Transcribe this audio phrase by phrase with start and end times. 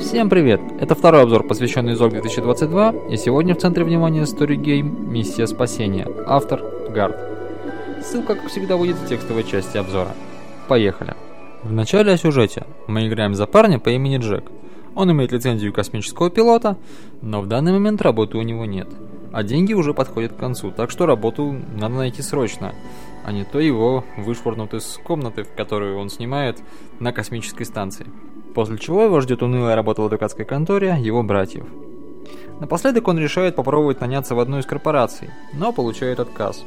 [0.00, 0.60] Всем привет!
[0.78, 6.06] Это второй обзор, посвященный ЗОГ 2022, и сегодня в центре внимания Story Game Миссия Спасения.
[6.24, 7.16] Автор Гард.
[8.00, 10.14] Ссылка, как всегда, будет в текстовой части обзора.
[10.68, 11.14] Поехали!
[11.64, 12.64] В начале о сюжете.
[12.86, 14.44] Мы играем за парня по имени Джек.
[14.94, 16.76] Он имеет лицензию космического пилота,
[17.20, 18.88] но в данный момент работы у него нет.
[19.32, 22.72] А деньги уже подходят к концу, так что работу надо найти срочно,
[23.24, 26.62] а не то его вышвырнут из комнаты, в которую он снимает
[27.00, 28.06] на космической станции.
[28.58, 31.64] После чего его ждет унылая работа в адвокатской конторе его братьев.
[32.58, 36.64] Напоследок он решает попробовать наняться в одну из корпораций, но получает отказ.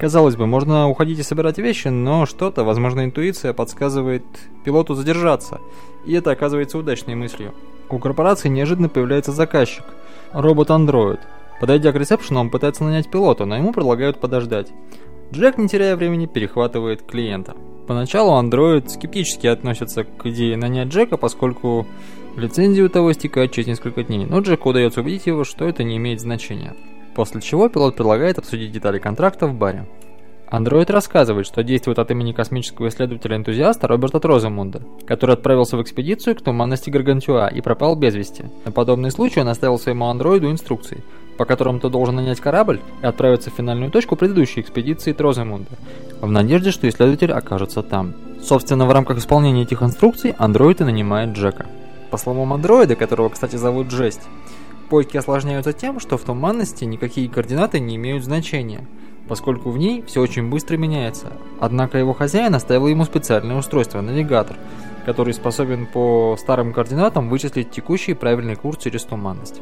[0.00, 4.24] Казалось бы, можно уходить и собирать вещи, но что-то, возможно, интуиция подсказывает
[4.64, 5.60] пилоту задержаться,
[6.04, 7.54] и это оказывается удачной мыслью.
[7.88, 9.84] У корпорации неожиданно появляется заказчик,
[10.32, 11.20] робот-андроид.
[11.60, 14.72] Подойдя к ресепшену, он пытается нанять пилота, но ему предлагают подождать.
[15.32, 17.54] Джек, не теряя времени, перехватывает клиента.
[17.88, 21.86] Поначалу андроид скептически относится к идее нанять Джека, поскольку
[22.36, 25.96] лицензия у того истекает через несколько дней, но Джеку удается убедить его, что это не
[25.96, 26.76] имеет значения.
[27.14, 29.88] После чего пилот предлагает обсудить детали контракта в баре.
[30.50, 36.42] Андроид рассказывает, что действует от имени космического исследователя-энтузиаста Роберта Троземунда, который отправился в экспедицию к
[36.42, 38.44] туманности Гаргантюа и пропал без вести.
[38.66, 41.02] На подобный случай он оставил своему андроиду инструкции,
[41.38, 45.70] по которым ты должен нанять корабль и отправиться в финальную точку предыдущей экспедиции Троземунда,
[46.20, 48.12] в надежде, что исследователь окажется там.
[48.42, 51.66] Собственно, в рамках исполнения этих инструкций андроид и нанимает Джека.
[52.10, 54.22] По словам андроида, которого, кстати, зовут Жесть,
[54.90, 58.86] поиски осложняются тем, что в туманности никакие координаты не имеют значения–
[59.28, 61.32] поскольку в ней все очень быстро меняется.
[61.60, 64.56] Однако его хозяин оставил ему специальное устройство– навигатор,
[65.04, 69.60] который способен по старым координатам вычислить текущий правильный курс через туманность.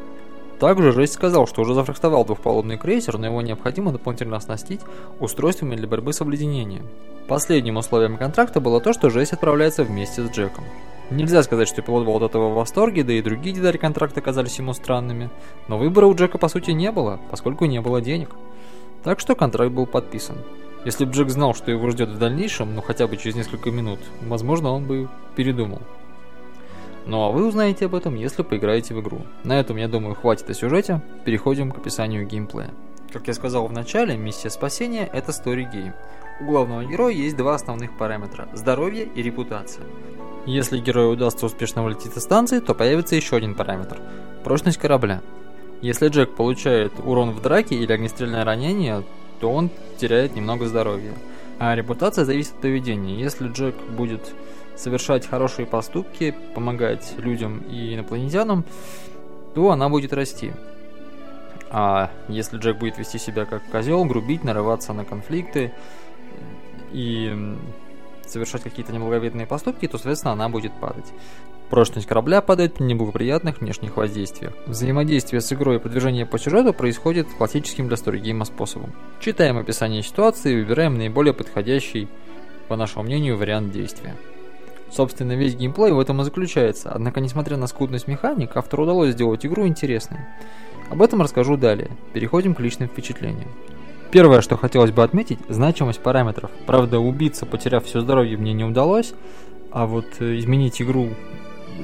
[0.59, 4.81] Также Жесть сказал, что уже зафрахтовал двухпалубный крейсер, но его необходимо дополнительно оснастить
[5.19, 6.87] устройствами для борьбы с обледенением.
[7.27, 10.63] Последним условием контракта было то, что Жесть отправляется вместе с Джеком.
[11.11, 14.57] Нельзя сказать, что пилот был от этого в восторге, да и другие детали контракта казались
[14.57, 15.29] ему странными,
[15.67, 18.29] но выбора у Джека по сути не было, поскольку не было денег.
[19.03, 20.37] Так что контракт был подписан.
[20.85, 23.99] Если бы Джек знал, что его ждет в дальнейшем, ну хотя бы через несколько минут,
[24.21, 25.81] возможно, он бы передумал.
[27.07, 29.21] Ну а вы узнаете об этом, если поиграете в игру.
[29.45, 31.01] На этом, я думаю, хватит о сюжете.
[31.23, 32.71] Переходим к описанию геймплея.
[33.13, 35.93] Как я сказал в начале, миссия спасения– это story game.
[36.41, 39.85] У главного героя есть два основных параметра– здоровье и репутация.
[40.45, 44.01] Если герою удастся успешно вылететь со станции, то появится еще один параметр–
[44.43, 45.21] прочность корабля.
[45.81, 49.03] Если Джек получает урон в драке или огнестрельное ранение,
[49.39, 51.13] то он теряет немного здоровья.
[51.59, 53.15] А репутация зависит от поведения.
[53.15, 54.33] Если Джек будет
[54.77, 58.63] совершать хорошие поступки, помогать людям и инопланетянам,
[59.55, 60.53] то она будет расти.
[61.69, 65.73] А если Джек будет вести себя как козел, грубить, нарываться на конфликты
[66.93, 67.55] и
[68.25, 71.05] совершать какие-то неблаговидные поступки, то, соответственно, она будет падать.
[71.69, 74.53] Прочность корабля падает при неблагоприятных внешних воздействиях.
[74.67, 78.93] Взаимодействие с игрой и продвижение по сюжету происходит классическим для сторигейма способом.
[79.19, 82.07] Читаем описание ситуации и выбираем наиболее подходящий,
[82.69, 84.15] по нашему мнению, вариант действия.
[84.91, 89.45] Собственно, весь геймплей в этом и заключается, однако, несмотря на скудность механик, автору удалось сделать
[89.45, 90.19] игру интересной.
[90.89, 91.91] Об этом расскажу далее.
[92.13, 93.49] Переходим к личным впечатлениям.
[94.11, 96.49] Первое, что хотелось бы отметить, значимость параметров.
[96.65, 99.13] Правда, убиться, потеряв все здоровье, мне не удалось,
[99.71, 101.09] а вот э, изменить игру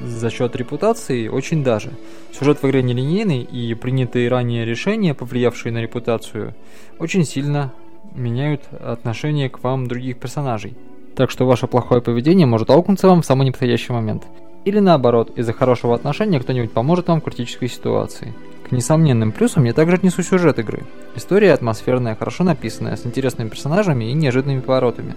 [0.06, 1.92] за счет репутации очень даже.
[2.32, 6.56] Сюжет в игре нелинейный, и принятые ранее решения, повлиявшие на репутацию,
[6.98, 7.74] очень сильно
[8.16, 10.76] меняют отношение к вам других персонажей.
[11.16, 14.24] Так что ваше плохое поведение может аукнуться вам в самый неподходящий момент.
[14.66, 18.34] Или наоборот, из-за хорошего отношения кто-нибудь поможет вам в критической ситуации.
[18.68, 20.84] К несомненным плюсам я также отнесу сюжет игры.
[21.16, 25.16] История атмосферная, хорошо написанная, с интересными персонажами и неожиданными поворотами.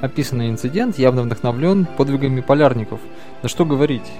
[0.00, 3.00] Описанный инцидент явно вдохновлен подвигами полярников.
[3.42, 4.10] Да что говорить,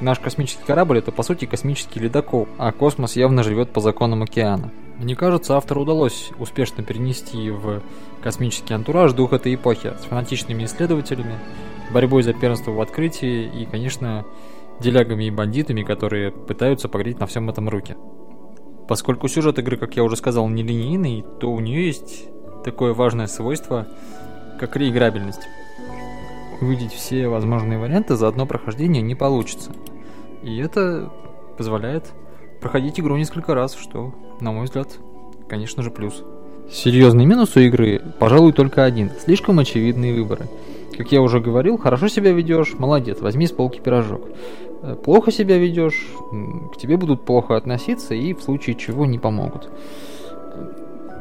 [0.00, 4.70] наш космический корабль это по сути космический ледокол, а космос явно живет по законам океана.
[4.98, 7.82] Мне кажется, автору удалось успешно перенести в
[8.22, 11.38] космический антураж дух этой эпохи с фанатичными исследователями,
[11.92, 14.24] борьбой за первенство в открытии и, конечно,
[14.80, 17.96] делягами и бандитами, которые пытаются погреть на всем этом руки.
[18.88, 22.28] Поскольку сюжет игры, как я уже сказал, нелинейный, то у нее есть
[22.64, 23.86] такое важное свойство–
[24.58, 25.48] как реиграбельность.
[26.60, 29.72] Увидеть все возможные варианты за одно прохождение не получится.
[30.42, 31.12] И это
[31.58, 32.12] позволяет
[32.60, 34.88] проходить игру несколько раз, что, на мой взгляд,
[35.48, 36.24] конечно же, плюс.
[36.70, 39.10] Серьезный минус у игры, пожалуй, только один.
[39.24, 40.46] Слишком очевидные выборы.
[40.96, 44.22] Как я уже говорил, хорошо себя ведешь, молодец, возьми с полки пирожок.
[44.82, 46.06] Э, плохо себя ведешь,
[46.72, 49.68] к тебе будут плохо относиться и в случае чего не помогут.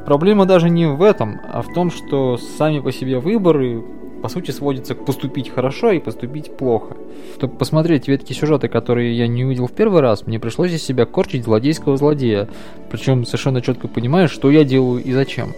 [0.06, 3.84] Проблема даже не в этом, а в том, что сами по себе выборы
[4.22, 6.96] по сути сводится к поступить хорошо и поступить плохо.
[7.36, 11.06] Чтобы посмотреть ветки сюжета, которые я не увидел в первый раз, мне пришлось из себя
[11.06, 12.50] корчить злодейского злодея,
[12.90, 15.54] причем совершенно четко понимая, что я делаю и зачем.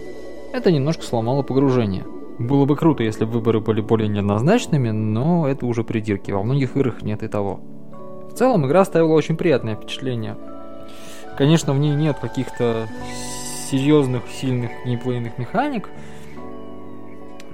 [0.52, 2.04] Это немножко сломало погружение.
[2.38, 6.76] Было бы круто, если бы выборы были более неоднозначными, но это уже придирки, во многих
[6.76, 7.60] играх нет и того.
[8.30, 10.36] В целом игра оставила очень приятное впечатление.
[11.36, 12.86] Конечно, в ней нет каких-то
[13.70, 15.88] серьезных, сильных геймплейных механик,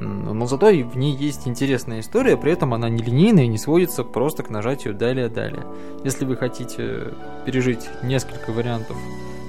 [0.01, 4.43] но зато в ней есть интересная история, при этом она нелинейная и не сводится просто
[4.43, 5.65] к нажатию далее-далее.
[6.05, 7.13] Если вы хотите
[7.45, 8.97] пережить несколько вариантов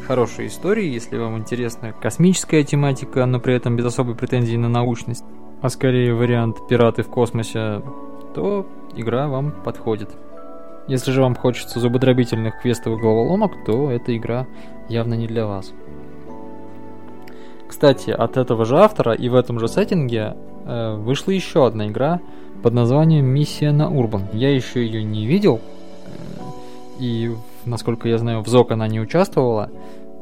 [0.07, 5.25] хорошей истории, если вам интересна космическая тематика, но при этом без особой претензии на научность,
[5.61, 7.81] а скорее вариант «Пираты в космосе»,
[8.35, 10.09] то игра вам подходит.
[10.87, 14.45] Если же вам хочется зубодробительных квестовых головоломок, то эта игра
[14.87, 15.73] явно не для вас.
[17.67, 20.35] Кстати, от этого же автора и в этом же сеттинге
[20.65, 22.21] э, вышла еще одна игра
[22.63, 24.23] под названием «Миссия на Урбан».
[24.33, 26.41] Я еще ее не видел, э,
[26.99, 27.31] и,
[27.65, 29.69] насколько я знаю, в ЗОК она не участвовала,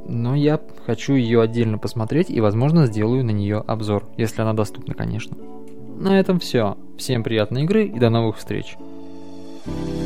[0.08, 4.94] но я хочу ее отдельно посмотреть и, возможно, сделаю на нее обзор, если она доступна,
[4.94, 5.38] конечно.
[5.98, 6.78] На этом все.
[6.98, 8.76] Всем приятной игры и до новых встреч.
[9.66, 10.03] thank you